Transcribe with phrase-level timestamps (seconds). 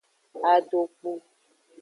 [0.51, 1.11] Adokpu.